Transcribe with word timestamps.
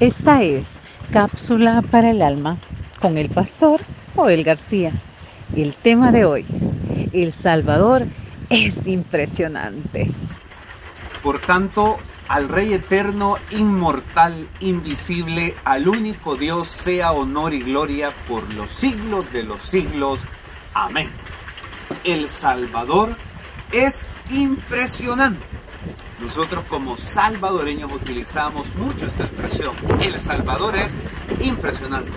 Esta 0.00 0.42
es 0.42 0.78
Cápsula 1.12 1.82
para 1.82 2.10
el 2.10 2.22
Alma 2.22 2.56
con 3.00 3.18
el 3.18 3.28
pastor 3.28 3.82
Joel 4.16 4.44
García. 4.44 4.92
El 5.54 5.74
tema 5.74 6.10
de 6.10 6.24
hoy, 6.24 6.46
El 7.12 7.32
Salvador 7.32 8.06
es 8.48 8.86
impresionante. 8.86 10.10
Por 11.22 11.38
tanto, 11.38 11.98
al 12.30 12.48
Rey 12.48 12.72
eterno, 12.74 13.38
inmortal, 13.50 14.46
invisible, 14.60 15.56
al 15.64 15.88
único 15.88 16.36
Dios 16.36 16.68
sea 16.68 17.10
honor 17.10 17.52
y 17.52 17.58
gloria 17.60 18.12
por 18.28 18.54
los 18.54 18.70
siglos 18.70 19.32
de 19.32 19.42
los 19.42 19.60
siglos. 19.62 20.20
Amén. 20.72 21.10
El 22.04 22.28
Salvador 22.28 23.16
es 23.72 24.02
impresionante. 24.30 25.44
Nosotros 26.20 26.64
como 26.68 26.96
salvadoreños 26.96 27.90
utilizamos 27.92 28.72
mucho 28.76 29.06
esta 29.06 29.24
expresión. 29.24 29.74
El 30.00 30.20
Salvador 30.20 30.76
es 30.76 30.94
impresionante. 31.44 32.12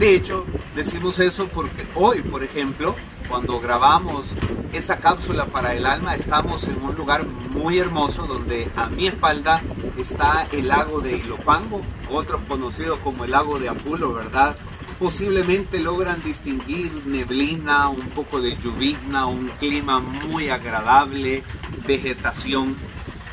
De 0.00 0.16
hecho, 0.16 0.44
decimos 0.74 1.20
eso 1.20 1.46
porque 1.46 1.86
hoy, 1.94 2.22
por 2.22 2.42
ejemplo, 2.42 2.96
cuando 3.28 3.60
grabamos 3.60 4.26
esta 4.72 4.98
cápsula 4.98 5.46
para 5.46 5.74
el 5.74 5.86
alma, 5.86 6.14
estamos 6.14 6.64
en 6.64 6.82
un 6.82 6.94
lugar 6.94 7.26
muy 7.26 7.78
hermoso 7.78 8.26
donde 8.26 8.68
a 8.76 8.86
mi 8.86 9.06
espalda 9.06 9.62
está 9.98 10.46
el 10.52 10.68
lago 10.68 11.00
de 11.00 11.16
Ilopango, 11.16 11.80
otro 12.10 12.40
conocido 12.46 12.98
como 13.00 13.24
el 13.24 13.30
lago 13.30 13.58
de 13.58 13.68
Apulo, 13.68 14.12
¿verdad? 14.12 14.56
Posiblemente 14.98 15.80
logran 15.80 16.22
distinguir 16.22 17.06
neblina, 17.06 17.88
un 17.88 18.08
poco 18.10 18.40
de 18.40 18.56
lluvia, 18.56 19.26
un 19.26 19.48
clima 19.58 20.00
muy 20.00 20.48
agradable, 20.50 21.42
vegetación 21.86 22.76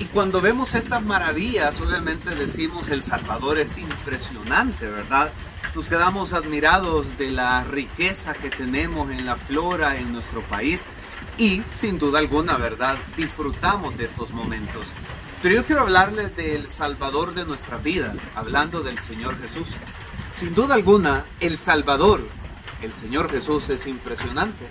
y 0.01 0.05
cuando 0.05 0.41
vemos 0.41 0.73
estas 0.73 1.03
maravillas, 1.03 1.79
obviamente 1.79 2.33
decimos 2.33 2.89
El 2.89 3.03
Salvador 3.03 3.59
es 3.59 3.77
impresionante, 3.77 4.87
¿verdad? 4.87 5.31
Nos 5.73 5.85
quedamos 5.85 6.33
admirados 6.33 7.17
de 7.17 7.31
la 7.31 7.63
riqueza 7.63 8.33
que 8.33 8.49
tenemos 8.49 9.09
en 9.09 9.25
la 9.25 9.37
flora 9.37 9.97
en 9.97 10.11
nuestro 10.11 10.41
país 10.41 10.81
y 11.37 11.61
sin 11.73 11.97
duda 11.97 12.19
alguna, 12.19 12.57
¿verdad? 12.57 12.97
Disfrutamos 13.15 13.97
de 13.97 14.03
estos 14.03 14.31
momentos. 14.31 14.85
Pero 15.41 15.55
yo 15.55 15.65
quiero 15.65 15.83
hablarles 15.83 16.35
del 16.35 16.67
Salvador 16.67 17.33
de 17.33 17.45
nuestras 17.45 17.81
vidas, 17.81 18.17
hablando 18.35 18.81
del 18.81 18.99
Señor 18.99 19.39
Jesús. 19.41 19.69
Sin 20.33 20.53
duda 20.53 20.75
alguna, 20.75 21.23
el 21.39 21.57
Salvador, 21.57 22.27
el 22.81 22.91
Señor 22.91 23.31
Jesús 23.31 23.69
es 23.69 23.87
impresionante. 23.87 24.65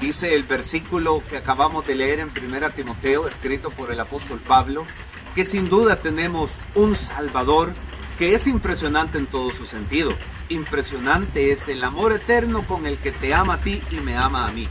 Dice 0.00 0.34
el 0.34 0.44
versículo 0.44 1.22
que 1.28 1.36
acabamos 1.36 1.86
de 1.86 1.94
leer 1.94 2.20
en 2.20 2.30
1 2.30 2.70
Timoteo, 2.70 3.28
escrito 3.28 3.68
por 3.68 3.92
el 3.92 4.00
apóstol 4.00 4.40
Pablo, 4.40 4.86
que 5.34 5.44
sin 5.44 5.68
duda 5.68 5.96
tenemos 5.96 6.50
un 6.74 6.96
Salvador 6.96 7.74
que 8.18 8.34
es 8.34 8.46
impresionante 8.46 9.18
en 9.18 9.26
todo 9.26 9.50
su 9.50 9.66
sentido. 9.66 10.10
Impresionante 10.50 11.52
es 11.52 11.68
el 11.68 11.84
amor 11.84 12.12
eterno 12.12 12.66
con 12.66 12.86
el 12.86 12.96
que 12.96 13.12
te 13.12 13.34
ama 13.34 13.54
a 13.54 13.60
ti 13.60 13.82
y 13.90 13.96
me 13.96 14.16
ama 14.16 14.46
a 14.46 14.52
mí. 14.52 14.66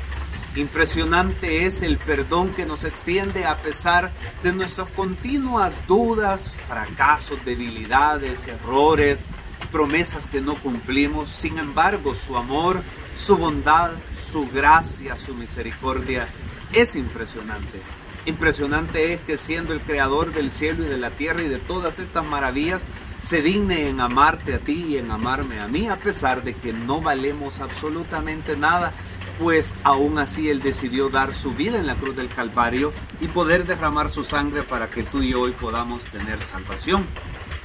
Impresionante 0.56 1.68
es 1.68 1.84
el 1.84 2.00
perdón 2.00 2.50
que 2.50 2.66
nos 2.66 2.84
extiende 2.84 3.46
a 3.46 3.58
pesar 3.58 4.12
de 4.42 4.54
nuestras 4.54 4.90
continuas 4.90 5.76
dudas, 5.88 6.52
fracasos, 6.68 7.46
debilidades, 7.46 8.48
errores, 8.48 9.24
promesas 9.72 10.26
que 10.26 10.42
no 10.42 10.56
cumplimos. 10.56 11.30
Sin 11.30 11.60
embargo, 11.60 12.16
su 12.16 12.36
amor, 12.36 12.82
su 13.16 13.38
bondad, 13.38 13.92
su 14.20 14.50
gracia, 14.50 15.16
su 15.16 15.36
misericordia 15.36 16.28
es 16.74 16.96
impresionante. 16.96 17.80
Impresionante 18.26 19.14
es 19.14 19.22
que 19.22 19.38
siendo 19.38 19.74
el 19.74 19.82
creador 19.82 20.34
del 20.34 20.50
cielo 20.50 20.84
y 20.84 20.88
de 20.88 20.98
la 20.98 21.12
tierra 21.12 21.44
y 21.44 21.48
de 21.48 21.60
todas 21.60 22.00
estas 22.00 22.26
maravillas, 22.26 22.82
se 23.22 23.42
digne 23.42 23.90
en 23.90 24.00
amarte 24.00 24.54
a 24.54 24.60
ti 24.60 24.86
y 24.90 24.98
en 24.98 25.12
amarme 25.12 25.60
a 25.60 25.68
mí, 25.68 25.88
a 25.88 25.96
pesar 25.98 26.44
de 26.44 26.54
que 26.54 26.74
no 26.74 27.02
valemos 27.02 27.60
absolutamente 27.60 28.56
nada, 28.56 28.94
pues 29.40 29.76
aún 29.84 30.18
así 30.18 30.50
Él 30.50 30.62
decidió 30.62 31.10
dar 31.10 31.34
su 31.34 31.52
vida 31.52 31.78
en 31.78 31.88
la 31.88 31.96
cruz 31.96 32.16
del 32.16 32.30
Calvario 32.30 32.94
y 33.22 33.28
poder 33.28 33.66
derramar 33.66 34.10
su 34.10 34.24
sangre 34.24 34.64
para 34.64 34.90
que 34.90 35.04
tú 35.04 35.22
y 35.22 35.30
yo 35.30 35.42
hoy 35.42 35.52
podamos 35.52 36.04
tener 36.06 36.42
salvación. 36.42 37.06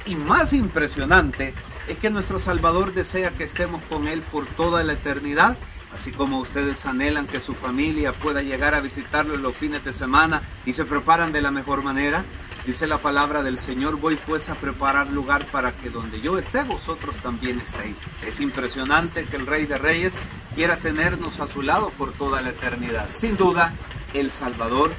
Y 0.05 0.15
más 0.15 0.53
impresionante 0.53 1.53
es 1.87 1.97
que 1.97 2.09
nuestro 2.09 2.39
Salvador 2.39 2.93
desea 2.93 3.31
que 3.31 3.45
estemos 3.45 3.81
con 3.83 4.07
Él 4.07 4.21
por 4.21 4.45
toda 4.45 4.83
la 4.83 4.93
eternidad 4.93 5.57
así 5.93 6.11
como 6.11 6.39
ustedes 6.39 6.85
anhelan 6.85 7.27
que 7.27 7.39
su 7.39 7.53
familia 7.53 8.13
pueda 8.13 8.41
llegar 8.41 8.73
a 8.73 8.81
visitarlo 8.81 9.35
en 9.35 9.41
los 9.41 9.55
fines 9.55 9.83
de 9.85 9.93
semana 9.93 10.41
y 10.65 10.73
se 10.73 10.85
preparan 10.85 11.31
de 11.31 11.41
la 11.41 11.51
mejor 11.51 11.83
manera. 11.83 12.23
Dice 12.65 12.87
la 12.87 12.97
palabra 12.97 13.43
del 13.43 13.59
Señor, 13.59 13.99
voy 13.99 14.15
pues 14.15 14.47
a 14.49 14.55
preparar 14.55 15.07
lugar 15.07 15.45
para 15.47 15.73
que 15.73 15.89
donde 15.89 16.21
yo 16.21 16.37
esté, 16.37 16.63
vosotros 16.63 17.13
también 17.17 17.59
estéis. 17.59 17.97
Es 18.25 18.39
impresionante 18.39 19.25
que 19.25 19.35
el 19.35 19.45
Rey 19.45 19.65
de 19.65 19.77
Reyes 19.77 20.13
quiera 20.55 20.77
tenernos 20.77 21.41
a 21.41 21.47
su 21.47 21.61
lado 21.61 21.91
por 21.97 22.13
toda 22.13 22.41
la 22.41 22.51
eternidad. 22.51 23.09
Sin 23.13 23.35
duda, 23.35 23.73
el 24.13 24.31
Salvador 24.31 24.93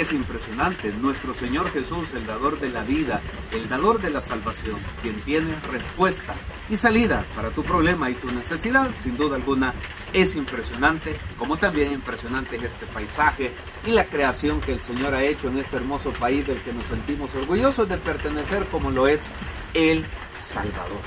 es 0.00 0.12
impresionante. 0.12 0.92
Nuestro 1.00 1.32
Señor 1.32 1.70
Jesús, 1.70 2.12
el 2.14 2.26
dador 2.26 2.60
de 2.60 2.68
la 2.68 2.84
vida, 2.84 3.20
el 3.52 3.68
dador 3.68 4.00
de 4.00 4.10
la 4.10 4.20
salvación, 4.20 4.76
quien 5.02 5.20
tiene 5.22 5.54
respuesta 5.70 6.34
y 6.68 6.76
salida 6.76 7.24
para 7.34 7.50
tu 7.50 7.62
problema 7.62 8.10
y 8.10 8.14
tu 8.14 8.30
necesidad, 8.30 8.90
sin 8.94 9.16
duda 9.16 9.36
alguna, 9.36 9.72
es 10.12 10.36
impresionante. 10.36 11.16
Como 11.38 11.56
también 11.56 11.92
impresionante 11.92 12.56
es 12.56 12.64
este 12.64 12.86
paisaje 12.86 13.52
y 13.86 13.90
la 13.90 14.04
creación 14.04 14.60
que 14.60 14.72
el 14.72 14.80
Señor 14.80 15.14
ha 15.14 15.22
hecho 15.22 15.48
en 15.48 15.58
este 15.58 15.76
hermoso 15.76 16.12
país 16.12 16.46
del 16.46 16.60
que 16.60 16.72
nos 16.72 16.84
sentimos 16.84 17.34
orgullosos 17.34 17.88
de 17.88 17.96
pertenecer, 17.96 18.66
como 18.66 18.90
lo 18.90 19.08
es 19.08 19.22
el 19.72 20.04
Salvador. 20.38 21.00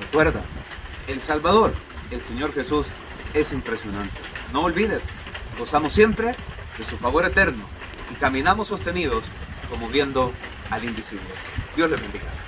Recuerda, 0.00 0.42
el 1.06 1.20
Salvador, 1.20 1.72
el 2.10 2.20
Señor 2.20 2.52
Jesús, 2.52 2.86
es 3.32 3.52
impresionante. 3.52 4.16
No 4.52 4.62
olvides, 4.62 5.02
gozamos 5.58 5.92
siempre 5.92 6.34
de 6.78 6.84
su 6.84 6.96
favor 6.98 7.24
eterno 7.24 7.77
y 8.10 8.14
caminamos 8.14 8.68
sostenidos 8.68 9.24
como 9.70 9.88
viendo 9.88 10.32
al 10.70 10.84
invisible. 10.84 11.28
Dios 11.76 11.90
les 11.90 12.00
bendiga. 12.00 12.47